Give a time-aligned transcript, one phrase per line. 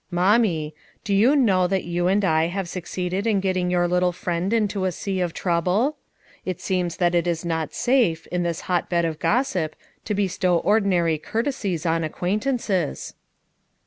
[0.11, 0.73] "Mornmie,
[1.03, 4.85] do you know that you and I have succeeded in getting your little friend into
[4.85, 5.95] a sea of trouble?
[6.43, 9.75] It seems that it is not safe, in this hotbed of gossip,
[10.05, 13.13] to bestow ordinary courtesies on acquaintances."